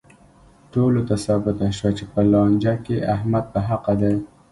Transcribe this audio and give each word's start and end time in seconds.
ټولو 0.73 1.01
ته 1.07 1.15
ثابته 1.25 1.67
شوه 1.77 1.91
چې 1.97 2.03
په 2.11 2.19
لانجه 2.31 2.73
کې 2.85 2.95
احمد 3.15 3.45
په 3.53 3.59
حقه 3.67 3.93
دی. 4.01 4.15